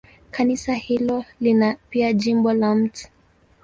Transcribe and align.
Kanisa 0.31 0.73
hilo 0.73 1.25
lina 1.41 1.77
pia 1.89 2.13
jimbo 2.13 2.53
la 2.53 2.75
Mt. 2.75 3.09